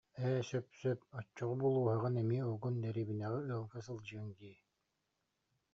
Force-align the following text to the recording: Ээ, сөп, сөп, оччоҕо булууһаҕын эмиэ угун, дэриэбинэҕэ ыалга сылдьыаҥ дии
Ээ, 0.27 0.37
сөп, 0.49 0.67
сөп, 0.81 0.99
оччоҕо 1.19 1.53
булууһаҕын 1.61 2.13
эмиэ 2.21 2.43
угун, 2.53 2.75
дэриэбинэҕэ 2.83 3.39
ыалга 3.55 3.79
сылдьыаҥ 3.85 4.27
дии 4.39 4.57